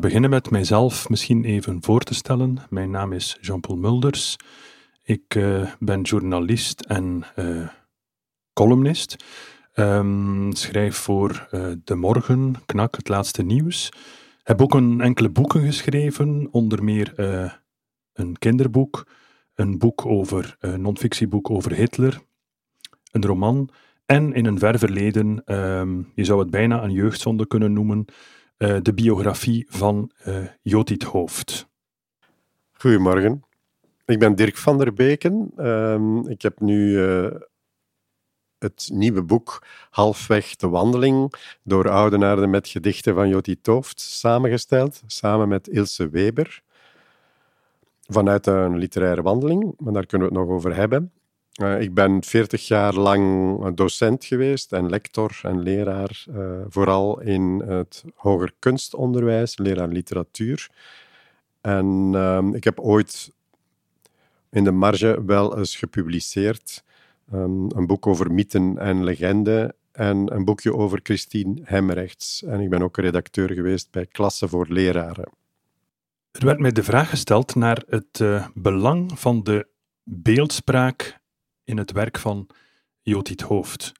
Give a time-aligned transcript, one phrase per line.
[0.00, 2.58] Beginnen met mijzelf misschien even voor te stellen.
[2.70, 4.36] Mijn naam is Jean-Paul Mulders.
[5.02, 7.68] Ik eh, ben journalist en eh,
[8.52, 9.24] columnist.
[9.72, 13.92] Ehm, schrijf voor uh, De Morgen, Knak, het laatste nieuws.
[14.42, 17.12] Heb ook een enkele boeken geschreven, onder meer
[18.12, 19.06] een kinderboek,
[19.54, 22.20] een boek over, een non-fictieboek over Hitler,
[23.10, 23.70] een roman
[24.06, 28.04] en in een ver verleden, ehm, je zou het bijna een jeugdzonde kunnen noemen,
[28.60, 31.68] uh, de biografie van uh, Jotit Hoofd.
[32.72, 33.44] Goedemorgen.
[34.04, 35.52] Ik ben Dirk van der Beken.
[35.56, 37.30] Uh, ik heb nu uh,
[38.58, 45.48] het nieuwe boek Halfweg de Wandeling door Oudenaarde met gedichten van Jotit Hoofd samengesteld, samen
[45.48, 46.62] met Ilse Weber.
[48.06, 51.12] Vanuit een literaire wandeling, maar daar kunnen we het nog over hebben.
[51.62, 57.62] Uh, ik ben 40 jaar lang docent geweest en lector en leraar, uh, vooral in
[57.66, 60.70] het hoger kunstonderwijs, leraar literatuur.
[61.60, 63.32] En uh, ik heb ooit
[64.50, 66.82] in de marge wel eens gepubliceerd
[67.32, 72.42] um, een boek over mythen en legenden en een boekje over Christine Hemrechts.
[72.42, 75.28] En ik ben ook redacteur geweest bij Klassen voor Leraren.
[76.30, 79.66] Er werd mij de vraag gesteld naar het uh, belang van de
[80.02, 81.19] beeldspraak
[81.70, 82.46] in het werk van
[83.00, 83.92] Jotit Hoofd.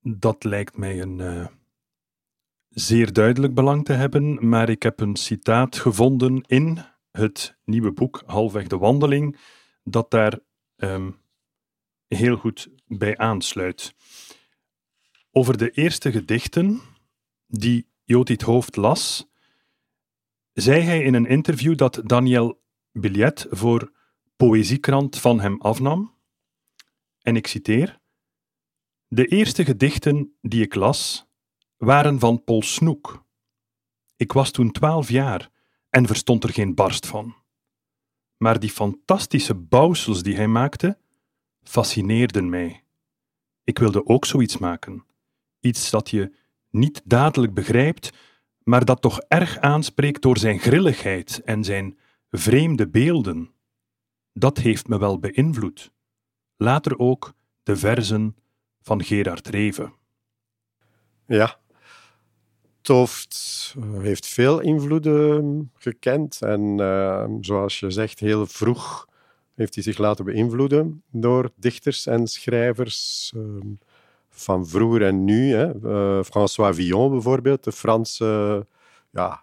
[0.00, 1.46] Dat lijkt mij een uh,
[2.68, 6.78] zeer duidelijk belang te hebben, maar ik heb een citaat gevonden in
[7.10, 9.38] het nieuwe boek Halfweg de Wandeling,
[9.84, 10.38] dat daar
[10.76, 11.20] um,
[12.06, 13.94] heel goed bij aansluit.
[15.30, 16.80] Over de eerste gedichten
[17.46, 19.26] die Jotit Hoofd las,
[20.52, 23.92] zei hij in een interview dat Daniel Billet voor
[24.36, 26.20] Poëziekrant van hem afnam
[27.22, 28.00] en ik citeer:
[29.08, 31.26] De eerste gedichten die ik las
[31.76, 33.24] waren van Paul Snoek.
[34.16, 35.50] Ik was toen twaalf jaar
[35.90, 37.34] en verstond er geen barst van.
[38.36, 40.98] Maar die fantastische bouwsels die hij maakte,
[41.62, 42.84] fascineerden mij.
[43.64, 45.06] Ik wilde ook zoiets maken.
[45.60, 46.36] Iets dat je
[46.70, 48.10] niet dadelijk begrijpt,
[48.62, 51.98] maar dat toch erg aanspreekt door zijn grilligheid en zijn
[52.30, 53.54] vreemde beelden.
[54.32, 55.92] Dat heeft me wel beïnvloed
[56.62, 58.36] later ook de verzen
[58.82, 59.92] van Gerard Reven.
[61.26, 61.60] Ja,
[62.82, 69.06] Toft eh, heeft veel invloeden gekend en uh, zoals je zegt, heel vroeg
[69.54, 73.42] heeft hij zich laten beïnvloeden door dichters en schrijvers uh,
[74.28, 75.54] van vroeger en nu.
[75.54, 75.74] Hè.
[75.84, 78.66] Uh, François Villon bijvoorbeeld, de Franse
[79.10, 79.42] ja,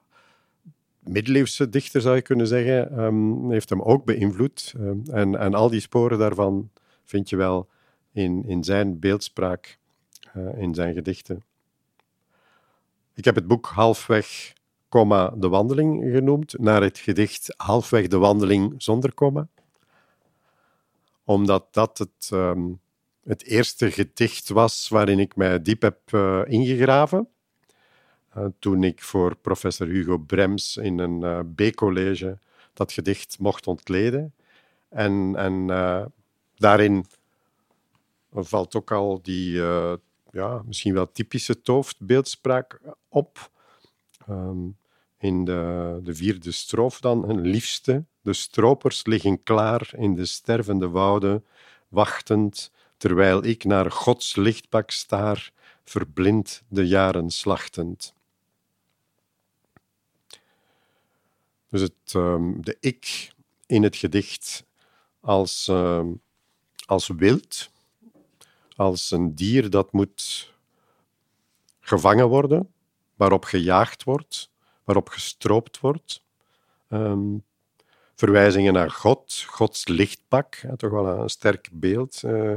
[0.99, 4.73] middeleeuwse dichter zou je kunnen zeggen, um, heeft hem ook beïnvloed.
[5.11, 6.69] en, en al die sporen daarvan
[7.09, 7.69] vind je wel
[8.11, 9.77] in, in zijn beeldspraak,
[10.35, 11.43] uh, in zijn gedichten.
[13.13, 14.53] Ik heb het boek Halfweg,
[14.89, 19.47] komma, de wandeling genoemd, naar het gedicht Halfweg de wandeling zonder komma.
[21.23, 22.79] Omdat dat het, um,
[23.23, 27.27] het eerste gedicht was waarin ik mij diep heb uh, ingegraven.
[28.37, 32.37] Uh, toen ik voor professor Hugo Brems in een B-college
[32.73, 34.33] dat gedicht mocht ontleden.
[34.89, 35.69] En, en
[36.59, 37.05] daarin
[38.31, 39.93] valt ook al die uh,
[40.31, 42.79] ja, misschien wel typische toofdbeeldspraak
[43.09, 43.51] op.
[44.29, 44.77] Um,
[45.19, 48.03] in de, de, vierde stroof dan, een liefste.
[48.21, 51.45] De stropers liggen klaar in de stervende wouden,
[51.87, 55.51] wachtend, terwijl ik naar Gods lichtbak staar,
[55.83, 58.13] verblind de jaren slachtend.
[61.69, 63.33] Dus het, um, de ik
[63.65, 64.65] in het gedicht
[65.19, 66.21] als um,
[66.89, 67.71] als wild,
[68.75, 70.53] als een dier dat moet
[71.79, 72.73] gevangen worden,
[73.15, 74.49] waarop gejaagd wordt,
[74.83, 76.23] waarop gestroopt wordt.
[76.89, 77.43] Um,
[78.15, 82.21] verwijzingen naar God, Gods lichtpak, toch wel een sterk beeld.
[82.25, 82.55] Uh,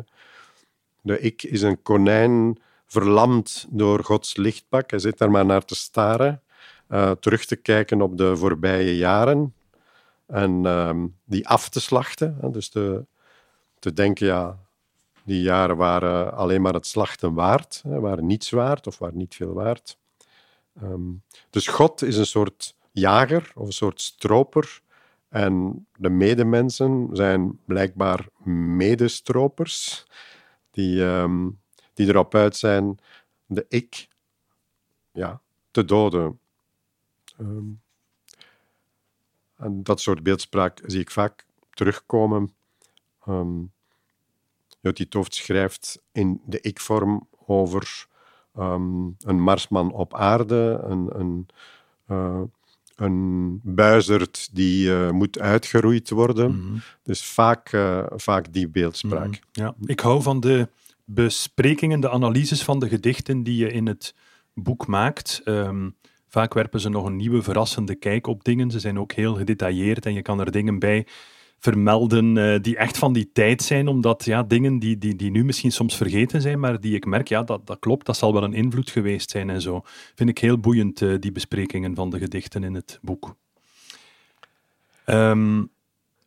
[1.01, 4.91] de ik is een konijn verlamd door Gods lichtpak.
[4.91, 6.43] Hij zit daar maar naar te staren,
[6.89, 9.55] uh, terug te kijken op de voorbije jaren.
[10.27, 12.53] en ehm, die af te slachten.
[12.53, 13.05] Dus te,
[13.83, 14.59] te denken, ja,
[15.25, 19.35] die jaren waren alleen maar het slachten waard, hè, waren niets waard of waren niet
[19.35, 19.99] veel waard.
[20.81, 21.11] Ehm,
[21.51, 24.81] dus God is een soort jager of een soort stroper.
[25.29, 28.29] En de medemensen zijn blijkbaar
[28.77, 30.07] medestropers
[30.71, 31.49] die, ehm,
[31.95, 32.99] die erop uit zijn
[33.47, 34.09] de ik
[35.13, 35.41] ja,
[35.71, 36.41] te doden.
[37.39, 37.71] Ehm,
[39.57, 42.55] en dat soort beeldspraak zie ik vaak terugkomen.
[44.83, 48.07] Joti Toft schrijft in de ik-vorm over
[49.19, 51.47] een marsman op aarde, een, een,
[52.11, 52.41] uh,
[52.97, 56.57] een buizerd die uh, moet uitgeroeid worden.
[56.57, 56.79] Mhm.
[57.03, 59.27] Dus vaak, uh, vaak die beeldspraak.
[59.27, 60.69] Mm Ja, ik hou van de
[61.05, 64.15] besprekingen, de analyses van de gedichten die je in het
[64.55, 65.41] boek maakt.
[65.45, 65.95] Um,
[66.29, 68.71] vaak werpen ze nog een nieuwe, verrassende kijk op dingen.
[68.71, 71.07] Ze zijn ook heel gedetailleerd en je kan er dingen bij
[71.63, 75.45] vermelden uh, die echt van die tijd zijn, omdat ja, dingen die, die, die nu
[75.45, 78.43] misschien soms vergeten zijn, maar die ik merk, ja, dat, dat klopt, dat zal wel
[78.43, 79.81] een invloed geweest zijn en zo.
[80.15, 83.37] Vind ik heel boeiend, uh, die besprekingen van de gedichten in het boek.
[85.07, 85.71] Um,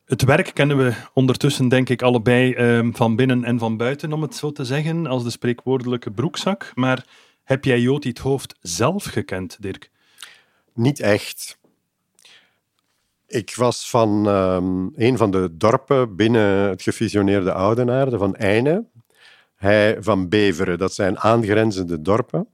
[0.05, 4.21] het werk kennen we ondertussen, denk ik, allebei um, van binnen en van buiten, om
[4.21, 6.71] het zo te zeggen, als de spreekwoordelijke broekzak.
[6.75, 7.05] Maar
[7.43, 9.91] heb jij Joti het hoofd zelf gekend, Dirk?
[10.73, 11.57] Niet echt.
[13.35, 18.85] Ik was van um, een van de dorpen binnen het gefusioneerde Oudenaarde, van Eine.
[19.55, 22.47] Hij van Beveren, dat zijn aangrenzende dorpen.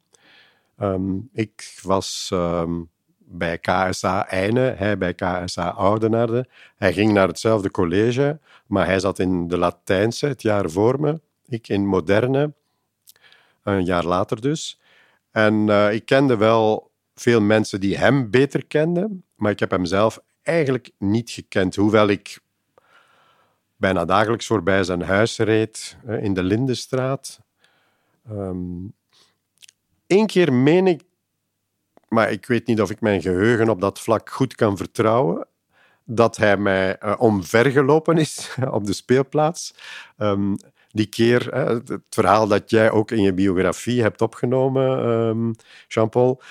[0.80, 6.48] Um, ik was um, bij KSA Eine, hij bij KSA Oudenaarde.
[6.76, 11.22] Hij ging naar hetzelfde college, maar hij zat in de Latijnse het jaar voor me.
[11.48, 12.54] Ik in Moderne,
[13.64, 14.80] een jaar later dus.
[15.32, 19.86] En uh, ik kende wel veel mensen die hem beter kenden, maar ik heb hem
[19.86, 21.76] zelf eigenlijk niet gekend.
[21.76, 22.40] Hoewel ik
[23.76, 27.40] bijna dagelijks voorbij zijn huis reed in de Lindenstraat.
[30.08, 31.02] Eén keer meen ik,
[32.08, 35.48] maar ik weet niet of ik mijn geheugen op dat vlak goed kan vertrouwen,
[36.04, 39.74] dat hij mij uh, omvergelopen is op de speelplaats.
[40.18, 40.56] Um,
[40.92, 45.56] die keer, het verhaal dat jij ook in je biografie hebt opgenomen, um,
[45.88, 46.42] Jean-Paul,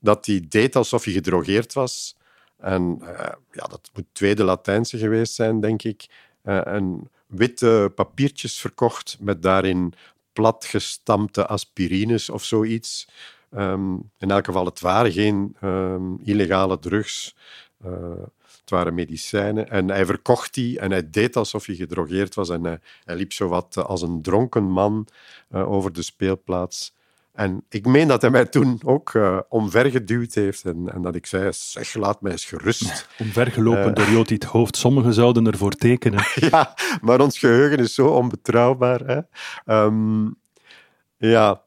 [0.00, 2.17] dat hij deed alsof hij gedrogeerd was.
[2.58, 3.08] En uh,
[3.50, 6.06] ja, dat moet tweede Latijnse geweest zijn, denk ik.
[6.44, 9.92] Uh, en witte papiertjes verkocht met daarin
[10.32, 13.08] platgestampte aspirines of zoiets.
[13.50, 17.36] Um, in elk geval, het waren geen um, illegale drugs.
[17.86, 17.92] Uh,
[18.42, 19.70] het waren medicijnen.
[19.70, 22.48] En hij verkocht die en hij deed alsof hij gedrogeerd was.
[22.48, 25.06] En hij, liep zo wat als een dronken man
[25.50, 26.92] over de speelplaats.
[27.38, 31.26] En ik meen dat hij mij toen ook uh, omvergeduwd heeft en, en, dat ik
[31.26, 33.08] zei, zeg, laat mij eens gerust.
[33.18, 34.76] Omvergelopen uh, door Joti het hoofd.
[34.76, 36.24] Sommigen zouden ervoor tekenen.
[36.50, 39.00] ja, maar ons geheugen is zo onbetrouwbaar.
[39.06, 39.20] Hè?
[39.84, 40.36] Um,
[41.16, 41.62] ja,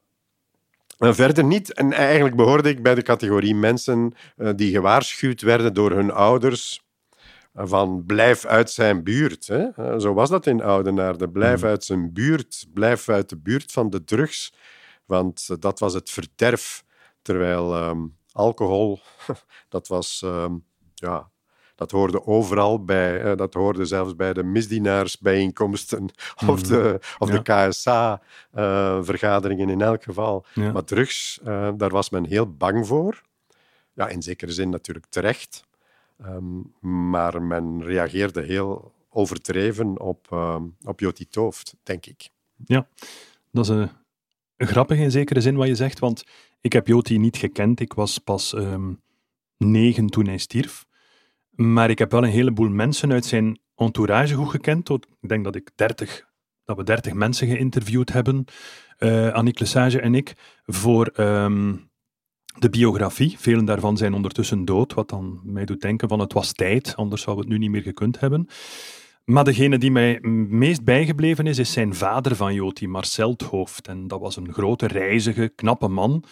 [0.98, 1.74] en verder niet.
[1.74, 6.86] En eigenlijk behoorde ik bij de categorie mensen uh, die gewaarschuwd werden door hun ouders
[7.54, 9.48] van blijf uit zijn buurt.
[9.48, 10.00] Hè?
[10.00, 11.30] Zo was dat in Oudenaarde.
[11.30, 11.68] Blijf mm.
[11.68, 12.68] uit zijn buurt.
[12.74, 14.54] Blijf uit de buurt van de drugs.
[15.12, 16.84] Want dat was het verderf.
[17.22, 19.00] Terwijl um, alcohol,
[19.70, 20.22] dat was...
[20.26, 21.30] Um, ja,
[21.76, 23.36] dat hoorde overal bij.
[23.36, 26.10] Dat hoorde zelfs bij de misdienaarsbijeenkomsten
[26.48, 27.40] of de, of ja.
[27.40, 30.46] de KSA-vergaderingen uh, in elk geval.
[30.54, 30.72] Ja.
[30.72, 33.22] Maar drugs, uh, daar was men heel bang voor.
[33.94, 35.64] Ja, in zekere zin natuurlijk terecht.
[36.26, 36.74] Um,
[37.12, 40.32] maar men reageerde heel overdreven op,
[40.84, 42.30] op Joti Tooft, denk ik.
[42.66, 42.88] Ja,
[43.52, 43.90] dat is een
[44.68, 46.24] grappig in zekere zin wat je zegt, want
[46.62, 47.80] ik heb Joti niet gekend.
[47.80, 49.02] Ik was pas um,
[49.58, 50.86] negen toen hij stierf.
[51.50, 54.90] Maar ik heb wel een heleboel mensen uit zijn entourage goed gekend.
[54.90, 56.28] Ik denk dat, ik 30,
[56.64, 58.46] dat we dertig mensen geïnterviewd hebben,
[59.00, 60.34] uh, Annick Lesage en ik,
[60.66, 61.90] voor um,
[62.60, 63.36] de biografie.
[63.40, 67.22] Velen daarvan zijn ondertussen dood, wat dan mij doet denken van het was tijd, anders
[67.22, 68.48] zou het nu niet meer gekund hebben.
[69.26, 73.88] Maar degene die mij meest bijgebleven is, is zijn vader van Joti, Marcel Hoofd.
[73.88, 76.24] En dat was een grote, reizige, knappe man,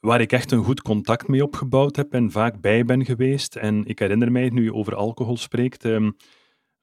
[0.00, 3.56] waar ik echt een goed contact mee opgebouwd heb en vaak bij ben geweest.
[3.56, 6.16] En ik herinner mij, nu je over alcohol spreekt, um,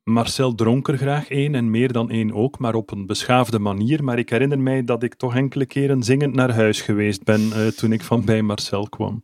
[0.03, 4.03] Marcel dronk er graag één en meer dan één ook, maar op een beschaafde manier.
[4.03, 7.67] Maar ik herinner mij dat ik toch enkele keren zingend naar huis geweest ben uh,
[7.67, 9.23] toen ik van bij Marcel kwam.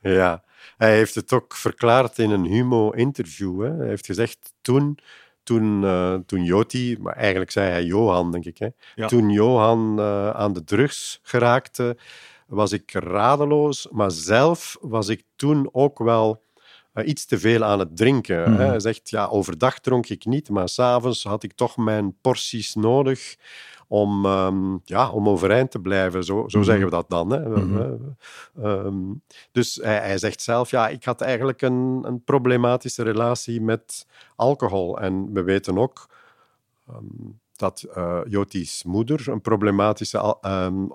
[0.00, 0.44] Ja,
[0.80, 3.60] hij heeft het ook verklaard in een Humo-interview.
[3.78, 4.98] Hij heeft gezegd, toen,
[5.42, 8.58] toen, uh, toen Joti, maar eigenlijk zei hij Johan, denk ik.
[8.58, 8.68] Hè?
[8.94, 9.06] Ja.
[9.06, 11.96] Toen Johan uh, aan de drugs geraakte,
[12.46, 13.88] was ik radeloos.
[13.90, 16.42] Maar zelf was ik toen ook wel
[16.92, 18.52] eh, iets te veel aan het drinken.
[18.52, 18.60] Mhm.
[18.60, 23.36] Hij zegt, ja, overdag dronk ik niet, maar s'avonds had ik toch mijn porties nodig
[23.92, 26.24] om, ehm, ja, om overeind te blijven.
[26.24, 27.30] Zo, zo zeggen we dat dan.
[27.30, 27.48] Hè.
[27.48, 27.80] Mhm.
[27.80, 28.96] Eh, ehm,
[29.52, 34.06] dus hij, hij zegt zelf, ja, ik had eigenlijk een, een problematische relatie met
[34.36, 34.98] alcohol.
[35.00, 36.06] En we weten ook
[36.88, 37.04] ehm,
[37.56, 40.36] dat eh Joti's moeder een problematische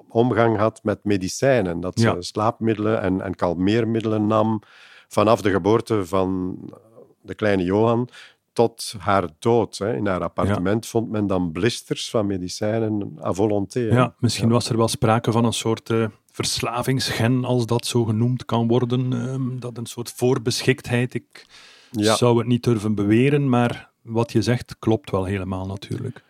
[0.09, 1.79] omgang had met medicijnen.
[1.79, 2.21] Dat ze Ja.
[2.21, 4.61] slaapmiddelen en, en kalmeermiddelen nam
[5.07, 6.57] vanaf de geboorte van
[7.21, 8.09] de kleine Johan
[8.55, 9.77] tot haar dood.
[9.77, 9.95] Hè.
[9.95, 13.79] In haar appartement vond men dan blisters van medicijnen à volonté.
[13.79, 13.95] hè.
[13.95, 18.45] Ja, misschien was er wel sprake van een soort eh, verslavingsgen, als dat zo genoemd
[18.45, 19.13] kan worden.
[19.13, 21.13] ehm, dat een soort voorbeschiktheid.
[21.13, 21.45] Ik
[21.91, 22.15] Ja.
[22.15, 26.23] zou het niet durven beweren, maar wat je zegt klopt wel helemaal natuurlijk.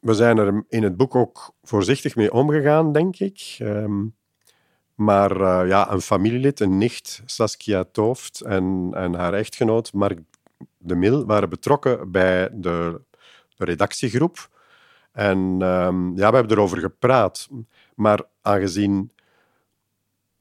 [0.00, 3.56] We zijn er in het boek ook voorzichtig mee omgegaan, denk ik.
[3.58, 4.02] Ehm,
[4.94, 10.18] maar eh, ja, een familielid, een nicht, Saskia Tooft, en, en haar echtgenoot Mark
[10.84, 13.00] de Mil waren betrokken bij de,
[13.56, 14.48] redactiegroep.
[15.12, 17.48] En ehm, ja, we hebben erover gepraat.
[17.94, 19.10] Maar aangezien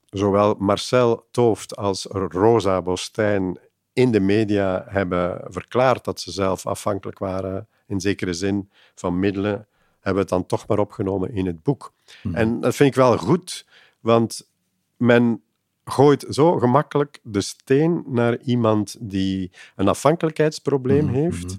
[0.10, 3.60] zowel Marcel Tooft als Rosa Bostijn
[3.94, 9.68] in de media hebben verklaard dat ze zelf afhankelijk waren, in zekere zin, van middelen,
[9.94, 11.94] hebben we het dan toch maar opgenomen in het boek.
[12.34, 13.66] En dat vind ik wel goed,
[14.00, 14.50] want
[14.98, 15.43] men
[15.86, 21.58] gooit zo gemakkelijk de steen naar iemand die een afhankelijkheidsprobleem Mhm, heeft,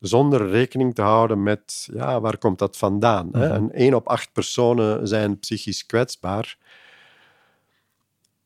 [0.00, 3.28] zonder rekening te houden met, ja, waar komt dat vandaan?
[3.32, 3.46] hè?
[3.46, 3.54] Mhm.
[3.54, 6.58] En één op acht personen zijn psychisch kwetsbaar.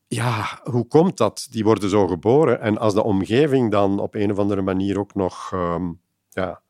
[0.07, 1.47] Ja, hoe komt dat?
[1.51, 2.61] Die worden zo geboren.
[2.61, 5.91] En als de omgeving dan op een of andere manier ook nog ehm,
[6.29, 6.61] ja,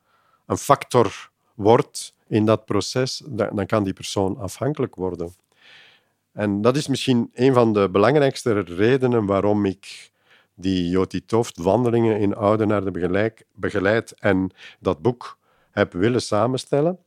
[0.46, 5.34] een factor wordt in dat proces, dan, dan kan die persoon afhankelijk worden.
[6.32, 10.12] En dat is misschien een van de belangrijkste redenen waarom ik
[10.54, 15.38] die Joti Toft wandelingen in Oudenaarde begeleid, begeleid en dat boek
[15.72, 17.00] heb willen samenstellen.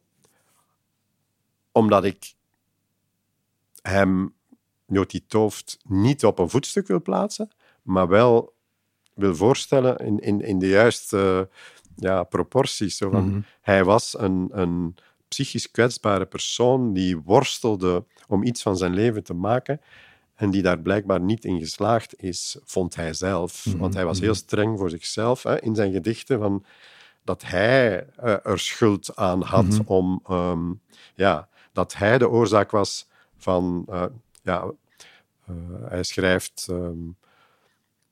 [1.73, 2.35] Omdat ik
[3.83, 4.35] hem,
[4.87, 7.51] Joti Toft, niet op een voetstuk wil plaatsen,
[7.83, 8.55] maar wel
[9.15, 11.49] wil voorstellen in, in, in de juiste
[11.97, 12.97] ja, proporties.
[12.97, 13.41] Zo van, Mhm.
[13.61, 14.97] Hij was een, een
[15.33, 19.81] psychisch kwetsbare persoon die worstelde om iets van zijn leven te maken
[20.35, 23.67] en die daar blijkbaar niet in geslaagd is, vond hij zelf.
[23.67, 24.25] Mhm, Want hij was mhm.
[24.25, 26.65] heel streng voor zichzelf hè, in zijn gedichten van
[27.25, 29.81] dat hij eh, er schuld aan had Mhm.
[29.85, 30.21] om...
[30.29, 30.73] ehm,
[31.15, 33.85] ja, dat hij de oorzaak was van...
[33.89, 34.05] eh,
[34.43, 34.71] ja,
[35.47, 35.55] eh,
[35.89, 36.67] hij schrijft...
[36.71, 36.99] ehm,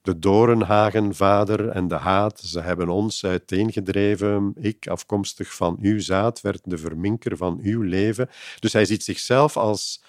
[0.03, 4.53] de doornhagen, vader, en de haat, ze hebben ons uiteengedreven.
[4.59, 8.29] Ik, afkomstig van uw zaad, werd de verminker van uw leven.
[8.59, 10.03] Dus hij ziet zichzelf als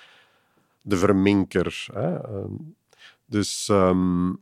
[0.81, 1.86] de verminker.
[1.93, 2.15] Hè?
[2.15, 2.51] Ehm,
[3.25, 4.33] Dus ehm,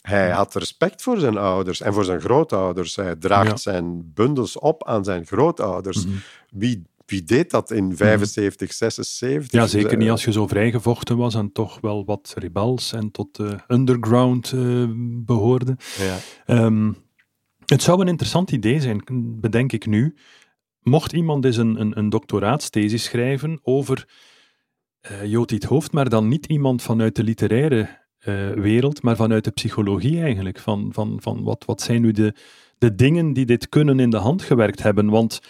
[0.00, 2.96] hij had respect voor zijn ouders en voor zijn grootouders.
[2.96, 3.56] Hij draagt Ja.
[3.56, 6.06] zijn bundels op aan zijn grootouders.
[6.06, 6.16] Mhm.
[6.50, 9.52] Wie, wie deed dat in 75, 76?
[9.52, 13.10] Ja, zeker niet Eh, als je zo vrijgevochten was en toch wel wat rebels en
[13.10, 14.84] tot de underground eh,
[15.24, 15.76] behoorde.
[15.98, 16.16] Ja.
[16.46, 16.92] Ehm,
[17.66, 19.02] het zou een interessant idee zijn,
[19.40, 20.14] bedenk ik nu.
[20.80, 24.08] Mocht iemand eens een, een, een doctoraatsthesis schrijven over
[25.00, 28.02] eh Jotiet Hoofd, maar dan niet iemand vanuit de literaire
[28.54, 30.58] wereld, maar vanuit de psychologie eigenlijk.
[30.58, 32.34] Van, van, van wat, wat zijn nu de,
[32.78, 35.08] de dingen die dit kunnen in de hand gewerkt hebben?
[35.08, 35.40] Want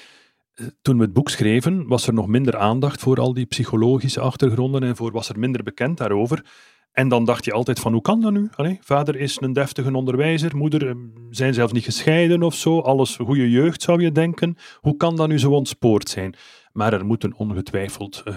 [0.82, 4.82] toen we het boek schreven, was er nog minder aandacht voor al die psychologische achtergronden
[4.82, 6.44] en voor was er minder bekend daarover.
[6.92, 8.48] En dan dacht je altijd van, hoe kan dat nu?
[8.80, 10.94] Vader is een deftige onderwijzer, moeder eh,
[11.30, 14.56] zijn zelfs niet gescheiden of zo, alles goede jeugd zou je denken.
[14.80, 16.34] Hoe kan dat nu zo ontspoord zijn?
[16.72, 18.34] Maar er moeten ongetwijfeld eh,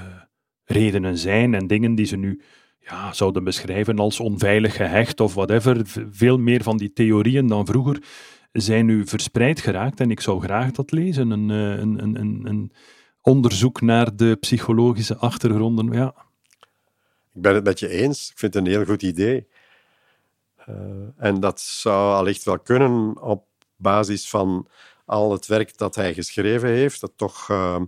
[0.64, 2.42] redenen zijn en dingen die ze nu
[2.80, 5.82] ja, zouden beschrijven als onveilig gehecht of whatever.
[6.12, 8.02] Veel meer van die theorieën dan vroeger
[8.62, 11.30] zijn nu verspreid geraakt en ik zou graag dat lezen.
[11.30, 12.72] Een, eh, een, een, een, een
[13.22, 15.92] onderzoek naar de psychologische achtergronden.
[15.92, 16.14] Ja,
[17.34, 18.30] Ik ben het met je eens.
[18.30, 19.48] Ik vind het een heel goed idee.
[20.56, 20.76] Eh,
[21.18, 23.46] en dat zou allicht wel kunnen op
[23.76, 24.68] basis van
[25.06, 27.86] al het werk dat hij geschreven heeft, dat toch ehm,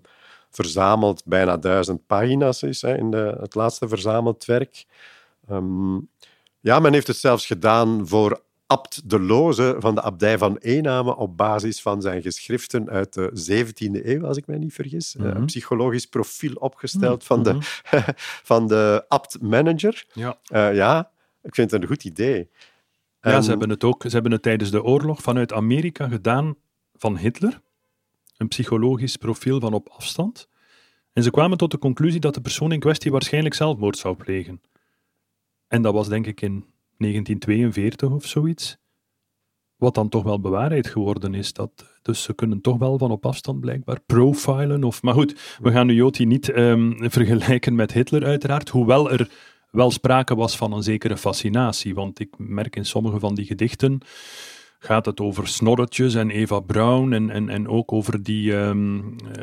[0.49, 4.85] verzameld bijna duizend pagina's is hè, in de, het laatste verzameld werk.
[5.47, 5.95] Ehm,
[6.59, 11.15] ja, men heeft het zelfs gedaan voor Abt de Loze van de abdij van Eename
[11.15, 15.15] op basis van zijn geschriften uit de 17e eeuw, als ik mij niet vergis.
[15.15, 15.35] Eh, Mhm.
[15.35, 17.61] Een psychologisch profiel opgesteld van de, Mhm.
[18.51, 20.05] van de abt-manager.
[20.13, 20.39] ja.
[20.45, 21.11] Eh, ja,
[21.41, 22.49] ik vind het een goed idee.
[23.21, 24.01] Ja, En- ze hebben het ook.
[24.03, 26.55] Ze hebben het tijdens de oorlog vanuit Amerika gedaan
[26.95, 27.61] van Hitler.
[28.37, 30.47] Een psychologisch profiel van op afstand.
[31.13, 34.61] En ze kwamen tot de conclusie dat de persoon in kwestie waarschijnlijk zelfmoord zou plegen.
[35.67, 36.65] En dat was denk ik in
[36.99, 38.77] 1942 of zoiets.
[39.75, 41.53] wat dan toch wel bewaarheid geworden is.
[41.53, 44.83] Dat, dus ze kunnen toch wel van op afstand blijkbaar profilen.
[44.83, 49.29] Of, maar goed, we gaan nu Joti niet ehm, vergelijken met Hitler uiteraard, hoewel er
[49.71, 51.95] wel sprake was van een zekere fascinatie.
[51.95, 54.01] Want ik merk in sommige van die gedichten
[54.79, 59.01] gaat het over snorretjes en Eva Braun en, en, en ook over die, ehm,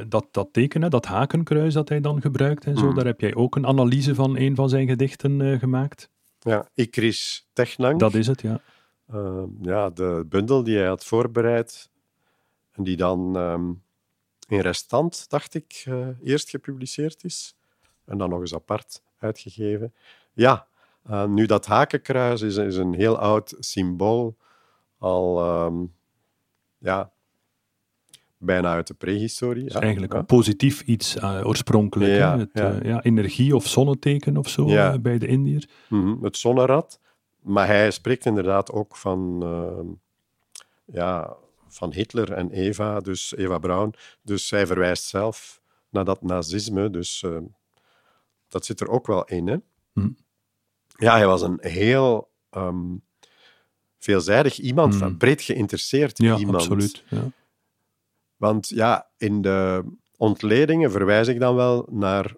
[0.08, 2.86] dat, dat tekenen, dat hakenkruis dat hij dan gebruikt en zo.
[2.86, 2.94] Hmm.
[2.94, 6.10] Daar heb jij ook een analyse van een van zijn gedichten uh, gemaakt.
[6.46, 7.98] Ja, Ikris Technang.
[7.98, 8.60] Dat is het, ja.
[9.14, 11.90] Uh, ja, de bundel die hij had voorbereid
[12.72, 13.82] en die dan um,
[14.48, 17.56] in restant, dacht ik, uh, eerst gepubliceerd is
[18.04, 19.94] en dan nog eens apart uitgegeven.
[20.32, 20.66] Ja,
[21.10, 24.36] uh, nu dat hakenkruis is, is een heel oud symbool
[24.98, 25.94] al um,
[26.78, 27.12] ja,
[28.46, 29.72] bijna uit de prehistorie.
[29.72, 29.80] Ja.
[29.80, 32.12] Eigenlijk een positief iets uh, oorspronkelijk.
[32.12, 32.72] Ja, Het, ja.
[32.72, 35.66] Uh, ja, energie of zonneteken of zo uh, bij de Indiërs.
[35.88, 36.24] Mm -hmm.
[36.24, 37.00] Het zonnerad.
[37.40, 39.86] Maar hij spreekt inderdaad ook van, ehm,
[40.96, 41.36] ja,
[41.68, 43.94] van Hitler en Eva, dus Eva Braun.
[44.22, 45.60] Dus hij verwijst zelf
[45.90, 46.90] naar dat nazisme.
[46.90, 47.44] Dus ehm,
[48.48, 49.46] dat zit er ook wel in.
[49.46, 49.56] Hè?
[49.92, 50.16] Mm.
[50.88, 53.02] Ja, hij was een heel um,
[53.98, 54.98] veelzijdig iemand, mm.
[54.98, 56.56] van breed geïnteresseerd ja, iemand.
[56.56, 57.30] Absoluut, ja.
[58.36, 59.84] Want ja, in de
[60.16, 62.34] ontledingen verwijs ik dan wel naar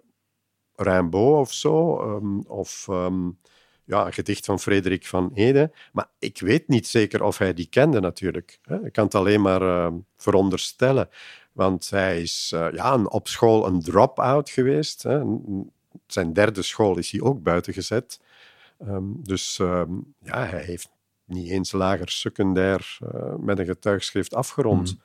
[0.75, 3.39] Rimbaud of zo, um, of um,
[3.83, 5.71] ja, een gedicht van Frederik van Ede.
[5.91, 8.59] Maar ik weet niet zeker of hij die kende natuurlijk.
[8.83, 9.87] Ik kan het alleen maar uh,
[10.17, 11.09] veronderstellen.
[11.51, 15.03] Want hij is uh, ja, een, op school een drop-out geweest.
[15.03, 15.21] Hè.
[16.07, 18.19] Zijn derde school is hij ook buiten gezet.
[19.23, 19.55] Dus
[20.19, 20.89] ja, hij heeft
[21.25, 24.91] niet eens lager secundair uh, met een getuigschrift afgerond.
[24.91, 25.01] Mm.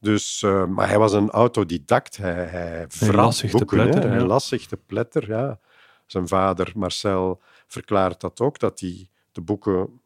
[0.00, 2.16] Dus, uh, maar hij was een autodidact.
[2.16, 4.10] Hij, hij, hij las zich boeken, te pletter.
[4.10, 4.26] Hij ja.
[4.26, 5.58] las zich te pletter, ja.
[6.06, 10.00] Zijn vader, Marcel, verklaart dat ook, dat hij de boeken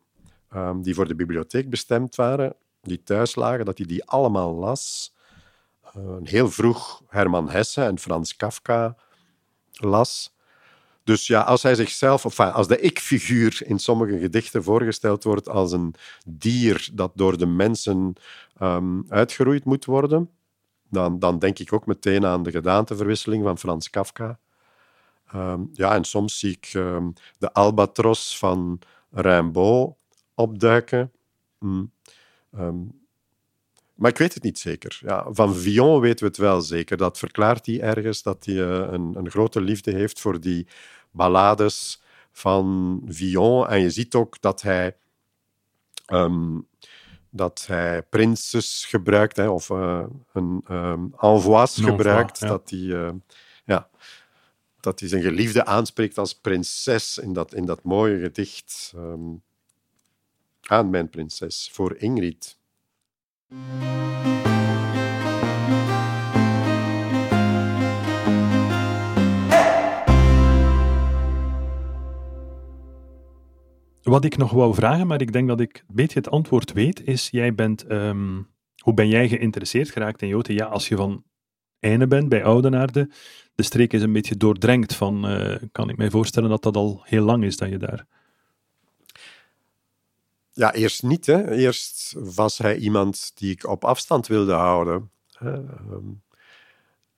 [0.55, 5.15] um, die voor de bibliotheek bestemd waren, die thuis lagen, dat hij die allemaal las.
[5.97, 8.97] Uh, heel vroeg Herman Hesse en Frans Kafka
[9.73, 10.34] las.
[11.05, 15.73] Dus ja, als hij zichzelf, of als de ik-figuur in sommige gedichten voorgesteld wordt als
[15.73, 15.95] een
[16.27, 18.15] dier dat door de mensen
[18.63, 20.31] um, uitgeroeid moet worden,
[20.89, 24.39] dan, dan denk ik ook meteen aan de gedaanteverwisseling van Frans Kafka.
[25.35, 28.79] Um, ja, en soms zie ik um, de albatros van
[29.11, 29.95] Rimbaud
[30.35, 31.13] opduiken.
[31.59, 31.93] Mm.
[33.95, 34.99] Maar ik weet het niet zeker.
[35.01, 36.97] Ja, van Villon weten we het wel zeker.
[36.97, 40.67] Dat verklaart hij ergens dat hij uh, een, een, grote liefde heeft voor die
[41.11, 42.03] ballades
[42.33, 43.69] van Villon.
[43.69, 44.97] En je ziet ook dat hij,
[46.13, 46.69] um,
[47.31, 52.39] dat hij prinses gebruikt, hè, of uh, een um, envois gebruikt.
[52.39, 52.47] Ja.
[52.47, 53.11] Dat, hij, uh,
[53.65, 53.89] ja,
[54.81, 58.93] dat hij zijn geliefde aanspreekt als prinses in dat, in dat mooie gedicht.
[58.97, 59.43] Um,
[60.61, 62.59] aan mijn prinses, voor Ingrid.
[74.05, 77.07] Wat ik nog wou vragen, maar ik denk dat ik een beetje het antwoord weet,
[77.07, 78.49] is: jij bent, um,
[78.83, 80.55] hoe ben jij geïnteresseerd geraakt in Joten?
[80.55, 81.25] Ja, als je van
[81.81, 83.11] Einde bent bij Oudenaarde,
[83.55, 87.01] de streek is een beetje doordrenkt van, uh, kan ik mij voorstellen dat dat al
[87.05, 88.07] heel lang is dat je daar
[90.55, 91.27] ja, eerst niet.
[91.27, 91.51] Hè.
[91.51, 95.11] Eerst was hij iemand die ik op afstand wilde houden.
[95.43, 96.23] Um,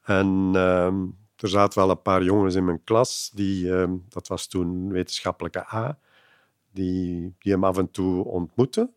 [0.02, 4.46] en um, er zaten wel een paar jongens in mijn klas, die, um, dat was
[4.46, 5.98] toen wetenschappelijke A,
[6.72, 8.94] die, die hem af en toe ontmoetten.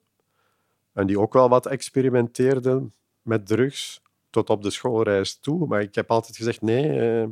[0.93, 5.67] En die ook wel wat experimenteerden met drugs, tot op de schoolreis toe.
[5.67, 7.27] Maar ik heb altijd gezegd, nee, uh,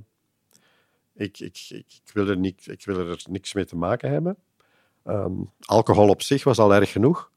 [1.13, 4.37] ik, ik, ik, ik, wil er niet, ik wil er niks mee te maken hebben.
[5.07, 7.31] Um, alcohol op zich was al erg genoeg.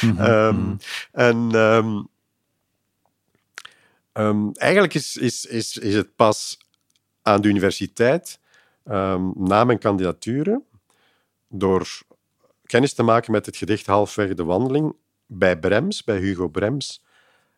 [0.00, 0.26] Mm -hmm.
[0.26, 0.78] um,
[1.12, 1.54] en
[4.12, 6.58] um, eigenlijk is, is, is, is het pas
[7.22, 8.38] aan de universiteit,
[9.34, 10.64] na mijn kandidaturen,
[11.48, 11.88] door
[12.64, 14.94] kennis te maken met het gedicht Halfweg de wandeling
[15.26, 17.02] bij Brems, bij Hugo Brems,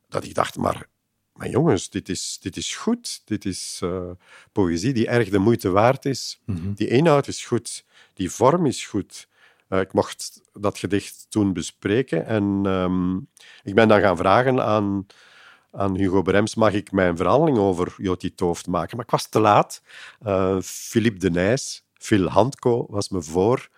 [0.08, 0.86] dat ik dacht, maar,
[1.32, 3.22] maar jongens, dit is, dit is goed.
[3.24, 4.10] Dit is uh,
[4.52, 6.40] poëzie die erg de moeite waard is.
[6.44, 6.74] Mm -hmm.
[6.74, 7.84] Die inhoud is goed.
[8.14, 9.28] Die vorm is goed.
[9.70, 13.28] Uh, ik mocht dat gedicht toen bespreken en um,
[13.62, 15.06] ik ben dan gaan vragen aan,
[15.70, 18.96] aan Hugo Brems, mag ik mijn verhandeling over Joti Tooft maken?
[18.96, 19.83] Maar ik was te laat.
[20.26, 23.68] Uh, Philippe de Nijs, Phil Handko was me voor.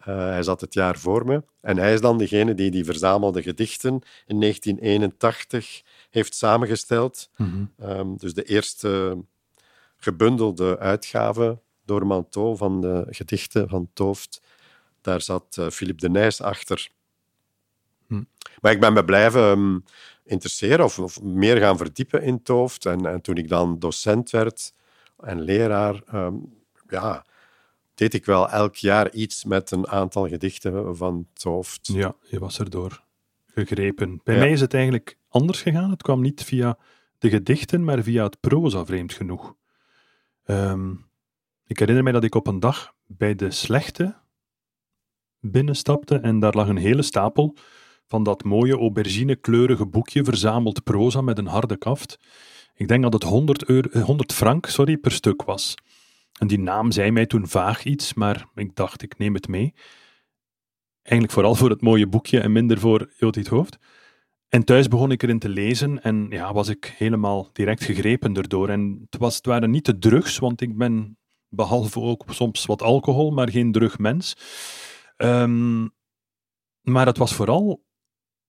[0.00, 1.42] Uh, hij zat het jaar voor me.
[1.60, 7.30] En hij is dan degene die die verzamelde gedichten in 1981 heeft samengesteld.
[7.36, 7.90] Mm -hmm.
[7.90, 9.22] um, dus de eerste
[9.96, 14.40] gebundelde uitgave door Manteau van de gedichten van Tooft
[15.02, 16.90] daar zat uh, Philippe de Nijs achter.
[18.06, 18.22] Hm.
[18.60, 19.78] Maar ik ben me blijven ehm,
[20.24, 22.86] interesseren of, of meer gaan verdiepen in het hoofd.
[22.86, 24.74] En, en toen ik dan docent werd
[25.18, 26.34] en leraar, ehm,
[26.88, 27.24] ja,
[27.94, 31.86] deed ik wel elk jaar iets met een aantal gedichten van het hoofd.
[31.92, 33.02] Ja, je was erdoor
[33.46, 34.20] gegrepen.
[34.24, 34.40] Bij Ja.
[34.40, 35.90] mij is het eigenlijk anders gegaan.
[35.90, 36.78] Het kwam niet via
[37.18, 39.54] de gedichten, maar via het proza, vreemd genoeg.
[40.44, 40.90] Ehm,
[41.66, 44.16] ik herinner mij dat ik op een dag bij de slechte
[45.42, 47.56] binnenstapte en daar lag een hele stapel
[48.06, 52.18] van dat mooie aubergine-kleurige boekje verzameld proza met een harde kaft.
[52.74, 55.74] Ik denk dat het 100, euro, eh, 100 frank sorry, per stuk was.
[56.38, 59.74] En die naam zei mij toen vaag iets, maar ik dacht, ik neem het mee.
[61.02, 63.78] Eigenlijk vooral voor het mooie boekje en minder voor Jodit Hoofd.
[64.48, 68.68] En thuis begon ik erin te lezen en ja, was ik helemaal direct gegrepen erdoor.
[68.68, 72.82] En het, was, het waren niet de drugs, want ik ben behalve ook soms wat
[72.82, 74.36] alcohol, maar geen drugmens.
[75.16, 75.86] Ehm
[76.82, 77.84] maar het was vooral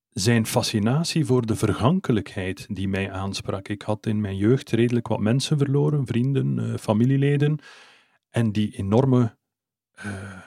[0.10, 3.68] zijn fascinatie voor de vergankelijkheid die mij aansprak.
[3.68, 7.60] Ik had in mijn jeugd redelijk wat mensen verloren, vrienden, eh, familieleden.
[8.30, 9.38] En die enorme
[9.92, 10.40] eh,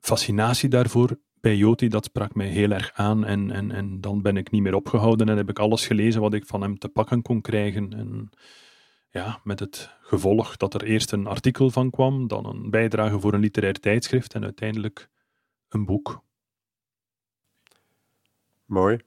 [0.00, 3.24] fascinatie daarvoor bij Joti, dat sprak mij heel erg aan.
[3.24, 6.34] En, en, en dan ben ik niet meer opgehouden en heb ik alles gelezen wat
[6.34, 7.92] ik van hem te pakken kon krijgen.
[7.92, 8.30] En
[9.14, 13.32] ja, met het gevolg dat er eerst een artikel van kwam, dan een bijdrage voor
[13.34, 15.08] een literair tijdschrift en uiteindelijk
[15.68, 16.22] een boek.
[18.64, 18.98] Mooi.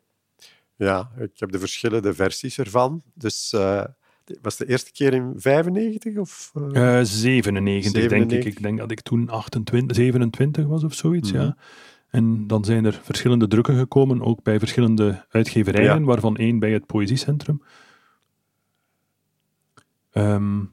[0.75, 3.01] Ja, ik heb de verschillende versies ervan.
[3.13, 3.83] Dus eh,
[4.41, 6.51] was de eerste keer in 95 of?
[6.73, 6.99] eh?
[6.99, 8.01] Eh 97, denk ik.
[8.01, 8.45] 97.
[8.53, 11.41] Ik denk dat ik toen 28, 27 was of zoiets, Mhm.
[11.41, 11.57] ja.
[12.07, 16.05] En dan zijn er verschillende drukken gekomen, ook bij verschillende uitgeverijen, Ja.
[16.05, 17.61] waarvan één bij het Poëziecentrum.
[20.17, 20.63] Ehm,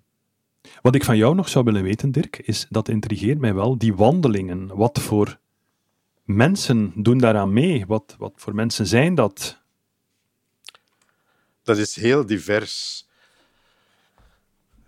[0.83, 3.95] wat ik van jou nog zou willen weten, Dirk, is, dat intrigeert mij wel, die
[3.95, 4.77] wandelingen.
[4.77, 5.39] Wat voor
[6.25, 7.87] mensen doen daaraan mee?
[7.87, 9.63] Wat, wat voor mensen zijn dat?
[11.63, 13.07] Dat is heel divers.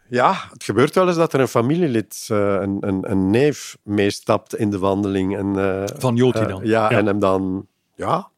[0.08, 4.56] Ja, het gebeurt wel eens dat er een familielid, eh, een, een, een neef, meestapt
[4.56, 5.36] in de wandeling.
[5.36, 6.64] En, eh, Van Joti eh, dan?
[6.64, 6.98] ja, Ja.
[6.98, 8.30] en hem dan, ja,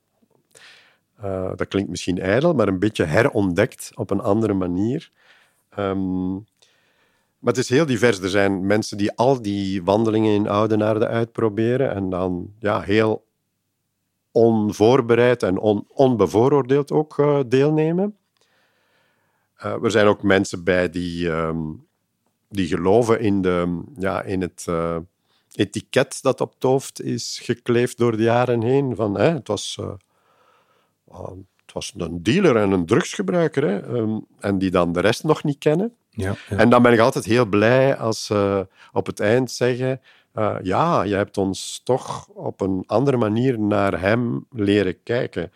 [1.57, 5.11] dat klinkt misschien ijdel, maar een beetje herontdekt op een andere manier.
[5.79, 6.33] Ehm,
[7.39, 8.21] maar het is heel divers.
[8.21, 13.27] Er zijn mensen die al die wandelingen in Oudenaarde uitproberen en dan ja, heel
[14.31, 18.17] onvoorbereid en on, onbevooroordeeld ook eh, deelnemen.
[19.55, 21.73] Eh, er zijn ook mensen bij die, ehm,
[22.49, 24.97] die geloven in, de, ja, in het eh,
[25.53, 28.97] etiket dat op het hoofd is gekleefd door de jaren heen.
[28.97, 29.79] Van, hè, het, was,
[31.69, 33.65] het was een dealer en een drugsgebruiker.
[33.65, 35.95] Hè, ehm, en die dan de rest nog niet kennen.
[36.11, 36.57] Ja, ja.
[36.57, 40.01] En dan ben ik altijd heel blij als ze op het eind zeggen:
[40.33, 45.53] eh, Ja, je hebt ons toch op een andere manier naar hem leren kijken.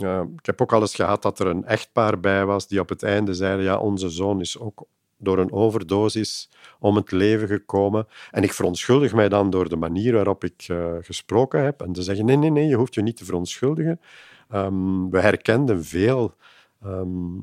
[0.00, 2.88] Eh, ik heb ook al eens gehad dat er een echtpaar bij was die op
[2.88, 4.86] het einde zeiden: Ja, onze zoon is ook
[5.18, 8.06] door een overdosis om het leven gekomen.
[8.30, 11.82] En ik verontschuldig mij dan door de manier waarop ik eh, gesproken heb.
[11.82, 14.00] En ze zeggen: Nee, nee, nee, je hoeft je niet te verontschuldigen.
[14.48, 16.34] Ehm, we herkenden veel.
[16.82, 17.36] Ehm,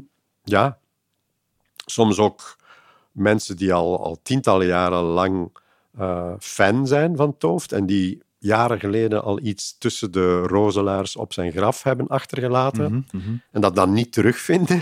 [0.44, 0.80] ja,
[1.86, 2.58] soms ook
[3.12, 5.58] mensen die al, al tientallen jaren lang
[5.98, 11.34] eh, fan zijn van Tooft en die jaren geleden al iets tussen de rozelaars op
[11.34, 13.36] zijn graf hebben achtergelaten Mhm, mhm.
[13.52, 14.82] en dat dan niet terugvinden.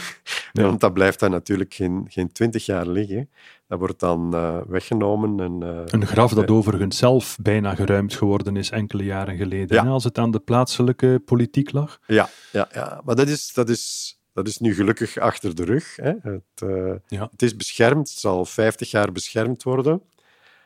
[0.52, 0.64] Ja.
[0.64, 3.30] Want dat blijft dan natuurlijk geen, geen twintig jaar liggen.
[3.68, 5.40] Dat wordt dan eh, weggenomen.
[5.40, 9.78] En, eh, Een graf dat eh, overigens zelf bijna geruimd geworden is enkele jaren geleden,
[9.78, 9.84] Ja.
[9.84, 12.00] hè, als het aan de plaatselijke politiek lag.
[12.08, 13.02] Ja, ja, ja.
[13.06, 15.96] maar dat is, dat, is, dat is nu gelukkig achter de rug.
[15.96, 16.12] Hè.
[16.22, 17.28] Het, Ja.
[17.32, 20.02] het is beschermd, het zal 50 jaar beschermd worden.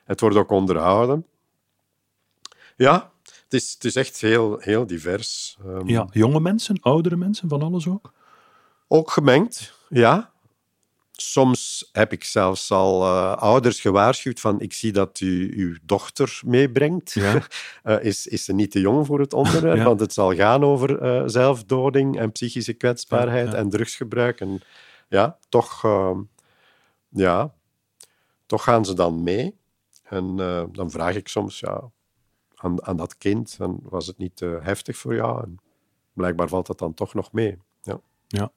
[0.03, 1.25] Het wordt ook onderhouden.
[2.77, 5.57] Ja, het is, het is echt heel, heel divers.
[5.65, 8.13] Ehm, Ja, jonge mensen, oudere mensen, van alles ook.
[8.87, 10.31] Ook gemengd, ja.
[11.11, 16.39] Soms heb ik zelfs al eh, ouders gewaarschuwd van ik zie dat u uw dochter
[16.45, 17.11] meebrengt.
[17.13, 17.41] Ja.
[17.83, 19.77] Eh, is, is ze niet te jong voor het onderwerp?
[19.81, 19.83] Ja.
[19.83, 23.57] Want het zal gaan over eh, zelfdoding en psychische kwetsbaarheid Ja, ja.
[23.57, 24.39] en drugsgebruik.
[24.39, 24.61] En
[25.09, 26.19] ja, toch, ehm,
[27.09, 27.53] ja,
[28.45, 29.57] toch gaan ze dan mee.
[30.03, 31.91] En eh, dan vraag ik soms ja,
[32.57, 35.43] aan, aan dat kind, dan was het niet te heftig voor jou?
[35.43, 35.57] En
[36.13, 37.57] blijkbaar valt dat dan toch nog mee.
[37.81, 37.99] Ja.
[38.27, 38.51] Ja.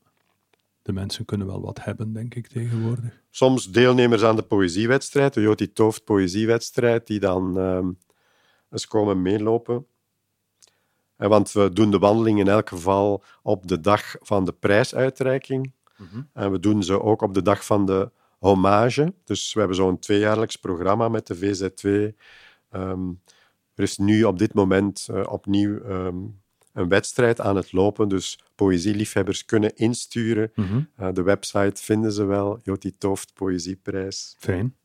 [0.83, 3.23] De mensen kunnen wel wat hebben, denk ik, tegenwoordig.
[3.31, 7.91] soms deelnemers aan de poëziewedstrijd, de Joti Tooft poëziewedstrijd, die dan ehm,
[8.71, 9.87] eens komen meelopen.
[11.17, 15.73] En want we doen de wandeling in elk geval op de dag van de prijsuitreiking.
[16.33, 19.15] En we doen ze ook op de dag van de hommage.
[19.25, 22.17] Dus we hebben zo'n tweejaarlijks programma met de VZ2.
[22.71, 23.11] Ehm,
[23.81, 26.17] er is nu op dit moment eh, opnieuw ehm,
[26.73, 30.53] een wedstrijd aan het lopen, dus poëzieliefhebbers kunnen insturen.
[30.55, 30.83] Mhm.
[31.01, 34.35] Uh, de website vinden ze wel, Joti Tooft Poëzieprijs.
[34.39, 34.77] Fijn.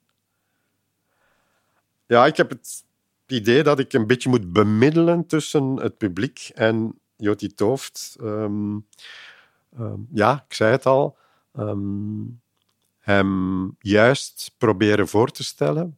[2.05, 2.83] Ja, ik heb het
[3.27, 8.17] idee dat ik een beetje moet bemiddelen tussen het publiek en Joti Tooft.
[8.21, 8.85] Um,
[9.79, 11.17] um, ja, ik zei het al.
[11.59, 12.41] Um,
[12.99, 15.97] hem juist proberen voor te stellen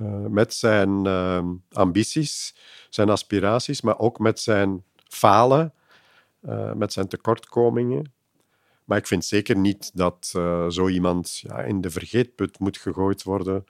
[0.00, 2.54] uh, met zijn uh, ambities,
[2.88, 5.74] zijn aspiraties, maar ook met zijn falen,
[6.48, 8.12] uh, met zijn tekortkomingen.
[8.84, 13.22] Maar ik vind zeker niet dat uh, zo iemand ja, in de vergeetput moet gegooid
[13.22, 13.64] worden.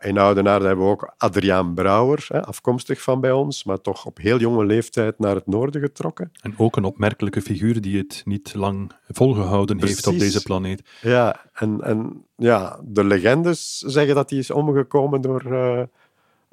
[0.00, 4.38] In, Oudenaarde hebben we ook Adriaan Brouwer, afkomstig van bij ons, maar toch op heel
[4.38, 6.32] jonge leeftijd naar het noorden getrokken.
[6.40, 9.96] En ook een opmerkelijke figuur die het niet lang volgehouden Precies.
[9.96, 10.82] heeft op deze planeet.
[11.00, 15.82] Ja, en, en ja, de legendes zeggen dat hij is omgekomen door uh,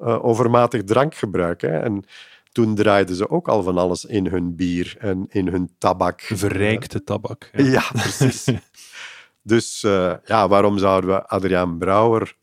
[0.00, 1.60] uh, overmatig drankgebruik.
[1.60, 1.78] Hè.
[1.78, 2.04] En
[2.52, 6.20] toen draaiden ze ook al van alles in hun bier en in hun tabak.
[6.20, 7.50] Verrijkte tabak.
[7.52, 8.48] Ja, ja precies.
[9.42, 12.36] dus uh, ja, waarom zouden we Adriaan Brouwer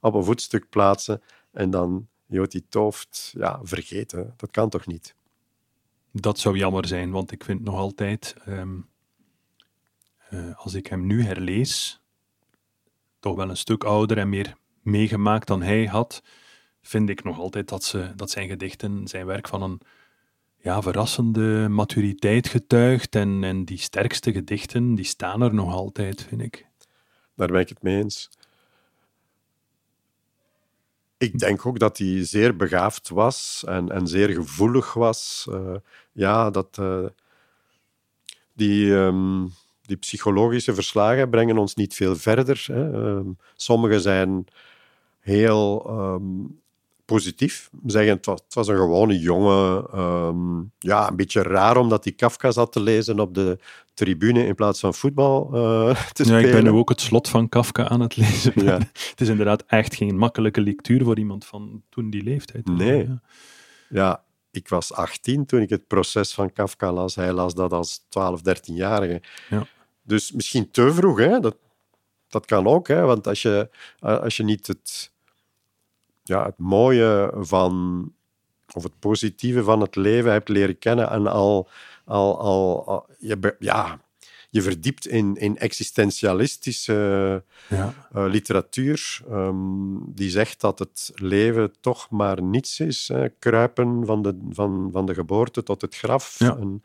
[0.00, 4.34] op een voetstuk plaatsen en dan Joti Tooft ja, vergeten?
[4.36, 5.14] Dat kan toch niet?
[6.12, 8.88] Dat zou jammer zijn, want ik vind nog altijd, um,
[10.30, 12.00] uh, als ik hem nu herlees,
[13.20, 16.22] toch wel een stuk ouder en meer meegemaakt dan hij had,
[16.82, 19.80] vind ik nog altijd dat, ze, dat zijn gedichten, zijn werk van een
[20.62, 23.14] ja, verrassende maturiteit getuigt.
[23.14, 26.66] En, en die sterkste gedichten, die staan er nog altijd, vind ik.
[27.34, 28.30] Daar ben ik het mee eens.
[31.20, 35.46] Ik denk ook dat hij zeer begaafd was en, en zeer gevoelig was.
[35.50, 35.74] Uh,
[36.12, 37.06] ja, dat uh,
[38.52, 39.52] die, um,
[39.82, 42.64] die psychologische verslagen brengen ons niet veel verder.
[42.66, 42.92] Hè.
[42.92, 44.46] Um, sommige zijn
[45.18, 46.59] heel um,
[47.14, 47.70] positief.
[47.86, 49.98] Zeggen het was, het was een gewone jongen.
[49.98, 53.58] Um, ja, een beetje raar omdat hij Kafka zat te lezen op de
[53.94, 56.40] tribune in plaats van voetbal uh, te spelen.
[56.40, 58.64] Ja, ik ben nu ook het slot van Kafka aan het lezen.
[58.64, 58.78] Ja.
[59.10, 62.66] het is inderdaad echt geen makkelijke lectuur voor iemand van toen die leeftijd.
[62.66, 63.06] Nee.
[63.06, 63.20] Ja.
[63.88, 67.14] ja, ik was 18 toen ik het proces van Kafka las.
[67.14, 69.22] Hij las dat als 12, 13-jarige.
[69.50, 69.66] Ja.
[70.02, 71.40] Dus misschien te vroeg, hè?
[71.40, 71.56] Dat,
[72.28, 73.00] dat kan ook, hè?
[73.00, 73.68] want als je,
[73.98, 75.12] als je niet het,
[76.22, 78.04] ja, het mooie van,
[78.74, 81.68] of het positieve van het leven hebt leren kennen en al,
[82.04, 84.00] al, al, al je, ja,
[84.50, 87.94] je verdiept in, in existentialistische ja.
[88.16, 93.08] uh, literatuur, um, die zegt dat het leven toch maar niets is.
[93.08, 93.28] Hè?
[93.28, 96.38] Kruipen van de, van, van de geboorte tot het graf.
[96.38, 96.56] Ja.
[96.56, 96.82] En,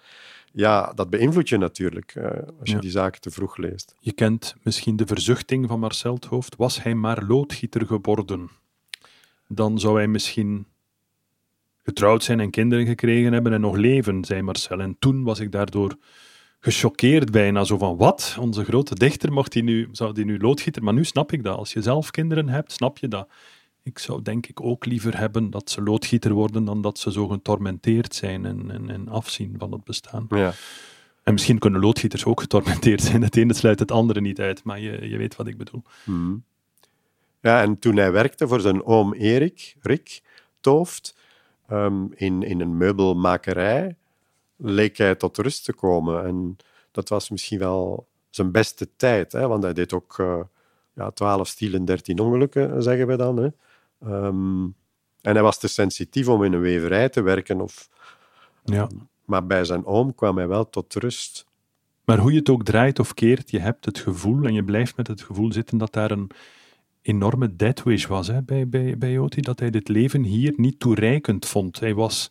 [0.51, 2.25] ja, dat beïnvloedt je natuurlijk uh,
[2.59, 2.79] als je Ja.
[2.79, 3.95] die zaken te vroeg leest.
[3.99, 6.55] Je kent misschien de verzuchting van Marcel het Hoofd.
[6.55, 8.49] Was hij maar loodgieter geworden,
[9.47, 10.67] dan zou hij misschien
[11.83, 14.79] getrouwd zijn en kinderen gekregen hebben en nog leven, zei Marcel.
[14.79, 15.97] En toen was ik daardoor
[16.59, 18.37] gechoqueerd bijna, zo van wat?
[18.39, 20.83] Onze grote dichter, mocht die nu, zou die nu loodgieter?
[20.83, 21.57] Maar nu snap ik dat.
[21.57, 23.29] Als je zelf kinderen hebt, snap je dat.
[23.83, 27.27] Ik zou denk ik ook liever hebben dat ze loodgieter worden dan dat ze zo
[27.27, 30.25] getormenteerd zijn en, en, en afzien van het bestaan.
[30.29, 30.53] Ja.
[31.23, 33.21] En misschien kunnen loodgieters ook getormenteerd zijn.
[33.21, 35.83] Het ene sluit het andere niet uit, maar je, je weet wat ik bedoel.
[36.03, 36.35] Mhm.
[37.45, 40.21] Ja, en toen hij werkte voor zijn oom Erik, Rick
[40.59, 41.15] Tooft,
[41.71, 43.95] um, in, in een meubelmakerij,
[44.55, 46.25] leek hij tot rust te komen.
[46.25, 46.57] En
[46.91, 49.47] dat was misschien wel zijn beste tijd, hè?
[49.47, 50.39] want hij deed ook uh,
[50.93, 53.37] ja, 12 stielen, 13 ongelukken, zeggen we dan.
[53.37, 53.49] Hè?
[54.25, 54.75] Um,
[55.21, 57.61] en hij was te sensitief om in een weverij te werken.
[57.61, 57.89] Of,
[58.63, 58.87] Ja.
[59.25, 61.45] maar bij zijn oom kwam hij wel tot rust.
[62.05, 64.97] Maar hoe je het ook draait of keert, je hebt het gevoel en je blijft
[64.97, 66.31] met het gevoel zitten dat daar een
[67.05, 71.45] enorme deathwish was hè, bij, bij, bij Joti, dat hij dit leven hier niet toereikend
[71.45, 71.79] vond.
[71.79, 72.27] Hij, was,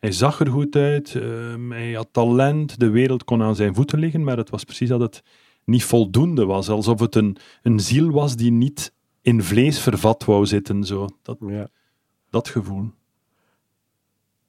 [0.00, 3.98] hij zag er goed uit, um, hij had talent, de wereld kon aan zijn voeten
[3.98, 5.22] liggen, maar het was precies dat het
[5.64, 10.46] niet voldoende was, alsof het een, een ziel was die niet in vlees vervat wou
[10.46, 10.84] zitten.
[10.84, 11.08] Zo.
[11.22, 11.68] Dat, Ja.
[12.30, 12.90] dat gevoel.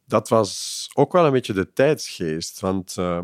[0.08, 2.60] dat was ook wel een beetje de tijdsgeest.
[2.60, 3.20] Want uh,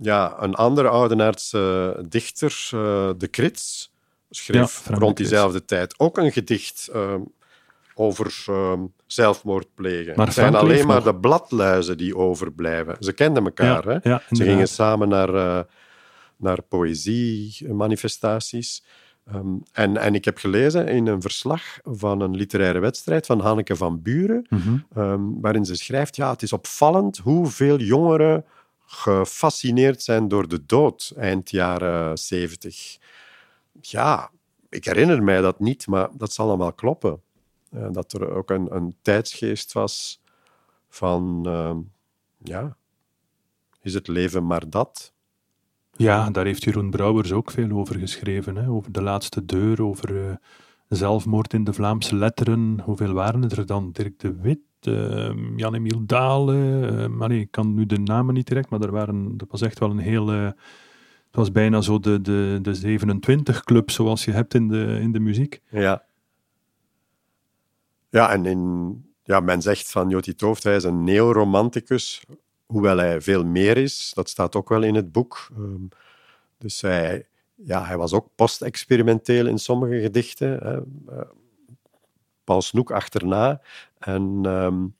[0.00, 3.92] ja, een andere oudenaardse dichter, uh, De Krits,
[4.30, 7.14] schreef ja, rond diezelfde tijd ook een gedicht uh,
[7.94, 8.44] over
[9.06, 10.12] zelfmoord plegen.
[10.16, 12.96] Maar het zijn alleen maar de bladluizen die overblijven.
[13.00, 13.88] Ze kenden elkaar.
[13.88, 14.10] Ja, hè?
[14.10, 15.60] ja, Ze gingen samen naar, uh,
[16.36, 18.84] naar poëzie-manifestaties.
[19.34, 23.76] Um, en, en ik heb gelezen in een verslag van een literaire wedstrijd van Hanneke
[23.76, 24.76] van Buren, Mhm.
[24.98, 28.44] um, waarin ze schrijft, ja, het is opvallend hoeveel jongeren
[28.86, 32.96] gefascineerd zijn door de dood eind jaren zeventig.
[33.80, 34.30] Ja,
[34.68, 37.22] ik herinner mij dat niet, maar dat zal wel kloppen.
[37.70, 40.22] Uh, dat er ook een, een tijdsgeest was
[40.88, 41.76] van uh,
[42.38, 42.76] ja,
[43.82, 45.12] is het leven maar dat?
[45.96, 48.56] Ja, daar heeft Jeroen Brouwers ook veel over geschreven.
[48.56, 48.68] Hè?
[48.68, 50.34] Over de laatste deur, over uh,
[50.88, 52.80] zelfmoord in de Vlaamse letteren.
[52.80, 53.92] Hoeveel waren er dan?
[53.92, 57.16] Dirk de Wit, uh, Jan-Emiel Dalen.
[57.16, 59.78] Maar nee, ik kan nu de namen niet direct, maar er waren, dat was echt
[59.78, 60.52] wel een heel...
[61.34, 65.20] het was bijna zo de, de, de 27-club zoals je hebt in de, in de
[65.20, 65.60] muziek.
[65.68, 66.04] Ja.
[68.10, 72.24] Ja, en in, ja, men zegt van Joti Tooft, hij is een neoromanticus,
[72.66, 74.12] hoewel hij veel meer is.
[74.14, 75.48] Dat staat ook wel in het boek.
[75.58, 75.88] Um,
[76.58, 80.48] dus hij, ja, hij was ook post-experimenteel in sommige gedichten.
[80.48, 80.76] Hè.
[81.16, 81.24] Uh,
[82.44, 83.60] Paul Snoek achterna.
[83.98, 84.94] En um,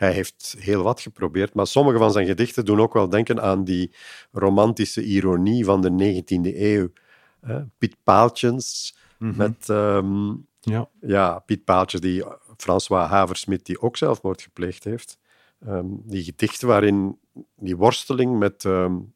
[0.00, 3.64] hij heeft heel wat geprobeerd, maar sommige van zijn gedichten doen ook wel denken aan
[3.64, 3.94] die
[4.32, 6.88] romantische ironie van de 19e eeuw.
[7.40, 7.64] Hè.
[7.78, 9.36] Piet Paaltjens mm -hmm.
[9.38, 9.68] met...
[9.68, 10.88] Um, ja.
[11.00, 12.24] ja, Piet Paaltjes, die
[12.56, 15.18] François Haversmit, die ook zelfmoord gepleegd heeft.
[15.66, 17.18] Um, die gedichten waarin
[17.56, 19.12] die worsteling met um,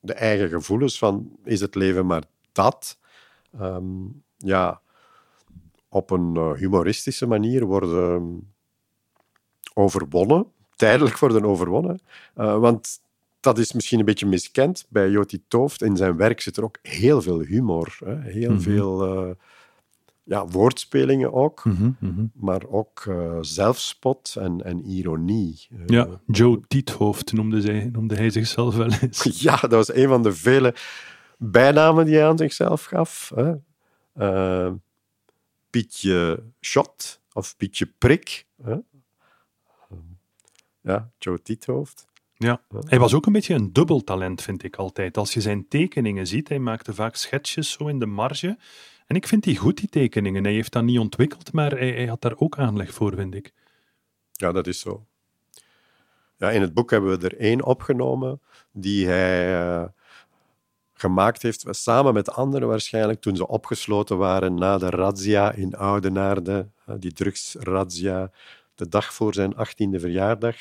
[0.00, 2.98] de eigen gevoelens van is het leven maar dat,
[4.36, 4.80] ja,
[5.88, 8.52] op een uh, humoristische manier worden
[9.78, 12.00] overwonnen, tijdelijk worden overwonnen.
[12.36, 13.00] Uh, want
[13.40, 14.86] dat is misschien een beetje miskend.
[14.88, 18.20] Bij Joti Tooft in zijn werk zit er ook heel veel humor, hè?
[18.20, 18.60] heel mm -hmm.
[18.60, 19.26] veel...
[19.26, 19.30] Uh,
[20.24, 22.30] ja, woordspelingen ook, mm -hmm.
[22.34, 25.68] maar ook uh, zelfspot en, en ironie.
[25.86, 29.22] Ja, Joe Tiethoofd noemde, zij, noemde hij zichzelf wel eens.
[29.46, 30.74] ja, dat was een van de vele
[31.38, 33.32] bijnamen die hij aan zichzelf gaf.
[33.34, 33.54] Hè.
[35.70, 38.46] Pietje Shot of Pietje Prik.
[38.62, 38.76] Hè.
[40.88, 42.06] Ja, Joe Tiethoofd.
[42.34, 45.16] Ja, hij was ook een beetje een dubbel talent, vind ik altijd.
[45.16, 48.58] Als je zijn tekeningen ziet, hij maakte vaak schetsjes zo in de marge.
[49.06, 50.44] En ik vind die goed, die tekeningen.
[50.44, 53.52] Hij heeft dat niet ontwikkeld, maar hij, hij, had daar ook aanleg voor, vind ik.
[54.32, 55.06] Ja, dat is zo.
[56.36, 58.40] Ja, in het boek hebben we er één opgenomen
[58.72, 59.84] die hij uh,
[60.92, 66.68] gemaakt heeft, samen met anderen waarschijnlijk, toen ze opgesloten waren na de razzia in Oudenaarde,
[66.88, 68.30] uh, die drugsrazzia,
[68.74, 70.56] de dag voor zijn 18e verjaardag.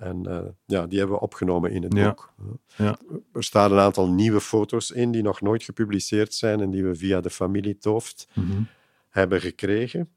[0.00, 2.08] En uh, ja, die hebben we opgenomen in het ja.
[2.08, 2.32] boek.
[2.76, 2.98] Ja.
[3.32, 6.94] Er staan een aantal nieuwe foto's in die nog nooit gepubliceerd zijn en die we
[6.94, 8.68] via de familie Tooft mm -hmm.
[9.08, 10.08] hebben gekregen.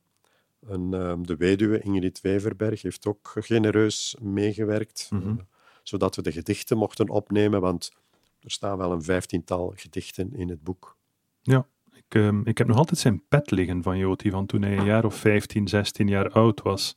[0.69, 5.29] En, uh, de weduwe Ingrid Weverberg heeft ook genereus meegewerkt, mm -hmm.
[5.37, 5.43] uh,
[5.83, 7.91] zodat we de gedichten mochten opnemen, want
[8.39, 10.97] er staan wel een vijftiental gedichten in het boek.
[11.41, 14.85] Ja, ik, ik heb nog altijd zijn pet liggen van Joti, van toen hij een
[14.85, 16.95] jaar of 15, 16 jaar oud was.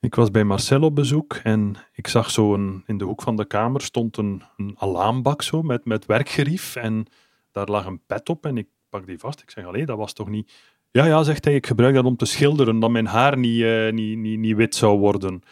[0.00, 3.36] Ik was bij Marcel op bezoek en ik zag zo een, in de hoek van
[3.36, 7.06] de kamer stond een, een alarmbak zo met, met werkgerief en
[7.52, 9.40] daar lag een pet op en ik pak die vast.
[9.40, 10.52] Ik zeg, allee, dat was toch niet...
[10.90, 13.92] Ja, ja, zegt hij, ik gebruik dat om te schilderen, dat mijn haar niet, uh,
[13.92, 15.42] niet, niet, niet wit zou worden.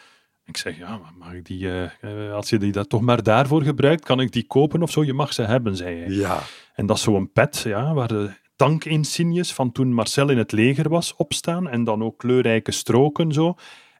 [0.45, 3.61] Ik zeg, ja, maar mag ik die, uh, als je die dat toch maar daarvoor
[3.61, 5.03] gebruikt, kan ik die kopen of zo?
[5.03, 6.09] Je mag ze hebben, zei hij.
[6.09, 6.39] Ja.
[6.73, 10.89] En dat is zo'n pet, ja, waar de tankinsignes van toen Marcel in het leger
[10.89, 13.55] was opstaan en dan ook kleurrijke stroken zo.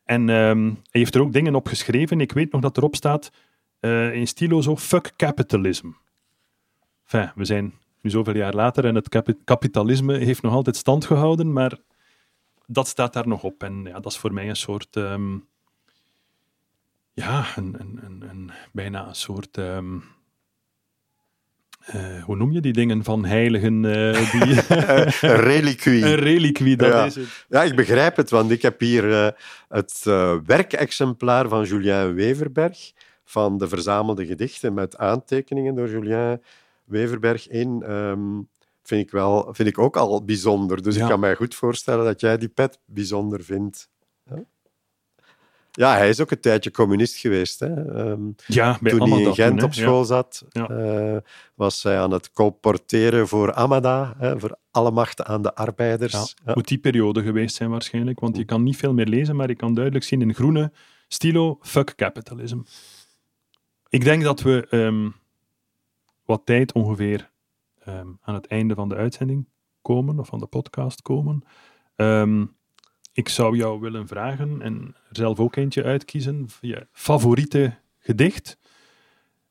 [0.09, 2.21] En um, hij heeft er ook dingen op geschreven.
[2.21, 3.31] Ik weet nog dat erop staat
[3.79, 5.87] uh, in stilo zo, fuck capitalism.
[7.35, 11.53] We zijn nu zoveel jaar later en het kap kapitalisme heeft nog altijd stand gehouden,
[11.53, 11.77] maar
[12.65, 13.63] dat staat daar nog op.
[13.63, 15.47] En ja, dat is voor mij een soort, um,
[17.13, 19.57] ja, een, een, een, bijna een soort...
[19.57, 20.03] Um,
[21.95, 23.83] uh, hoe noem je die dingen van heiligen?
[23.83, 24.61] Uh, die...
[25.29, 26.05] een reliquie.
[26.11, 27.05] Een reliquie, dat ja.
[27.05, 27.45] is het.
[27.49, 29.27] Ja, ik begrijp het, want ik heb hier uh,
[29.67, 30.03] het
[30.45, 32.91] werkexemplaar van Julien Weverberg
[33.23, 36.41] van de verzamelde gedichten met aantekeningen door Julien
[36.83, 37.91] Weverberg in.
[37.91, 38.49] Um,
[38.83, 40.81] vind, ik wel, vind ik ook al bijzonder.
[40.81, 41.01] Dus ja.
[41.01, 43.89] ik kan mij goed voorstellen dat jij die pet bijzonder vindt.
[45.71, 47.59] Ja, hij is ook een tijdje communist geweest.
[47.59, 47.99] Hè.
[48.09, 50.03] Um, ja, bij toen hij in Gent toen, op school ja.
[50.05, 50.69] zat, Ja.
[50.69, 51.17] uh,
[51.55, 56.35] was hij aan het colporteren voor Amada, hè, voor alle machten aan de arbeiders.
[56.45, 56.53] Ja.
[56.53, 59.55] Moet die periode geweest zijn waarschijnlijk, want je kan niet veel meer lezen, maar je
[59.55, 60.71] kan duidelijk zien in groene
[61.07, 62.59] stilo, fuck capitalism.
[63.89, 65.15] Ik denk dat we um,
[66.25, 67.29] wat tijd ongeveer
[67.87, 69.47] um, aan het einde van de uitzending
[69.81, 71.43] komen, of van de podcast komen.
[73.11, 78.57] Ik zou jou willen vragen, en er zelf ook eentje uitkiezen, je favoriete gedicht.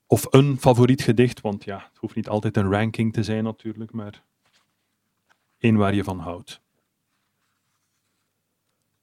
[0.07, 3.93] Of een favoriet gedicht, want ja, het hoeft niet altijd een ranking te zijn natuurlijk,
[3.93, 4.25] maar
[5.59, 6.61] één waar je van houdt.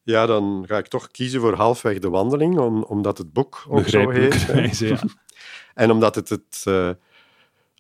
[0.04, 3.88] Ja, dan ga ik toch kiezen voor halfweg de wandeling, om, omdat het boek ook
[3.88, 4.46] zo heet.
[4.54, 5.00] Wijze, ja.
[5.74, 6.90] en omdat het het, uh,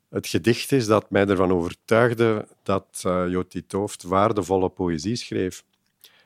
[0.09, 5.63] het gedicht is dat mij ervan overtuigde dat uh, Joti Tooft waardevolle poëzie schreef.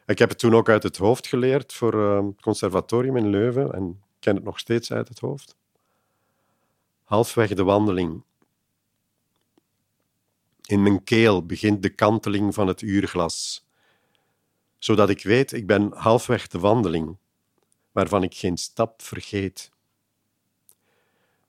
[0.09, 3.73] Ik heb het toen ook uit het hoofd geleerd voor uh, het conservatorium in Leuven.
[3.73, 5.55] En ken het nog steeds uit het hoofd.
[7.03, 8.23] Halfweg de wandeling.
[10.65, 13.65] In mijn keel begint de kanteling van het uurglas,
[14.77, 17.17] zodat ik weet ik ben halfweg de wandeling,
[17.91, 19.71] waarvan ik geen stap vergeet.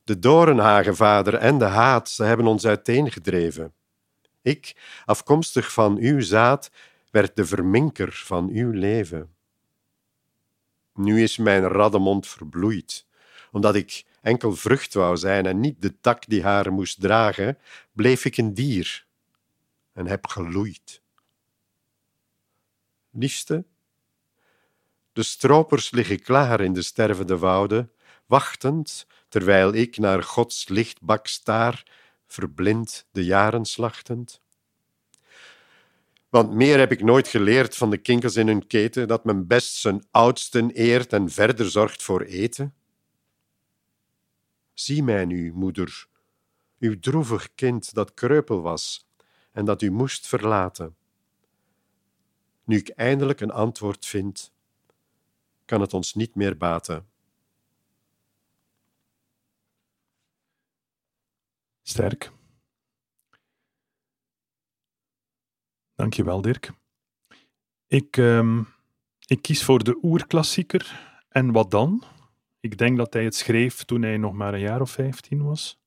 [0.04, 3.72] De doornhagenvader en de haat, ze hebben ons uiteengedreven.
[4.42, 6.70] Ik, afkomstig van uw zaad,
[7.10, 9.34] werd de verminker van uw leven.
[10.94, 13.06] Nu is mijn raddemond verbloeid,
[13.50, 17.58] omdat ik enkel vrucht wou zijn en niet de tak die haar moest dragen,
[17.92, 19.06] bleef ik een dier
[19.92, 21.02] en heb geloeid.
[23.10, 23.64] Liefste,
[25.12, 27.92] de stropers liggen klaar in de stervende wouden,
[28.26, 31.82] wachtend terwijl ik naar Gods lichtbak staar,
[32.26, 34.40] verblind de jaren slachtend.
[36.30, 39.74] Want meer heb ik nooit geleerd van de kinkels in hun keten, dat men best
[39.74, 42.74] zijn oudsten eert en verder zorgt voor eten.
[44.74, 46.06] Zie mij nu, moeder,
[46.78, 49.08] uw droevig kind dat kreupel was
[49.52, 50.96] en dat u moest verlaten.
[52.64, 54.52] Nu ik eindelijk een antwoord vind,
[55.64, 57.08] kan het ons niet meer baten.
[61.82, 62.30] Sterk.
[66.00, 66.72] Dankjewel, Dirk.
[67.86, 68.68] Ik, um,
[69.26, 71.00] ik kies voor de oerklassieker.
[71.28, 72.02] En wat dan?
[72.60, 75.80] Ik denk dat hij het schreef toen hij nog maar een jaar of vijftien was.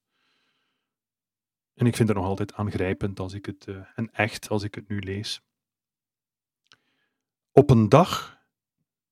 [1.74, 4.76] En ik vind het nog altijd aangrijpend als ik het, uh, en echt als ik
[4.76, 5.42] het nu lees.
[7.52, 8.40] Op een dag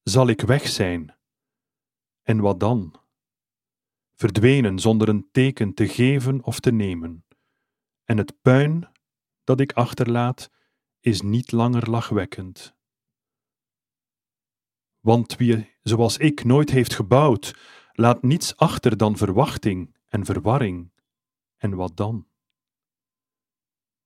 [0.03, 1.15] zal ik weg zijn.
[2.21, 2.95] En wat dan?
[4.15, 7.25] Verdwenen zonder een teken te geven of te nemen.
[8.05, 8.89] En het puin
[9.43, 10.49] dat ik achterlaat
[11.01, 12.75] is niet langer lachwekkend.
[14.99, 17.55] Want wie zoals ik nooit heeft gebouwd,
[17.93, 20.91] laat niets achter dan verwachting en verwarring.
[21.57, 22.27] En wat dan?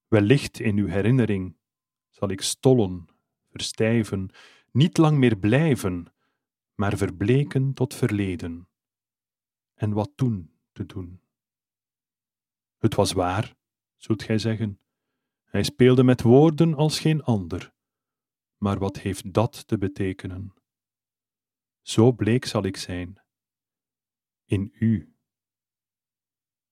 [0.08, 1.58] Wellicht in uw herinnering
[2.10, 3.08] zal ik stollen,
[3.50, 4.30] verstijven,
[4.72, 6.14] niet lang meer blijven,
[6.76, 8.68] maar verbleken tot verleden.
[9.74, 11.22] En wat toen te doen?
[12.78, 13.56] Het was waar,
[13.96, 14.80] zult gij zeggen.
[15.56, 17.74] Hij speelde met woorden als geen ander.
[18.58, 20.54] Maar wat heeft dat te betekenen?
[21.82, 23.24] Zo bleek zal ik zijn.
[24.46, 25.16] In u.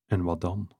[0.06, 0.72] En wat dan?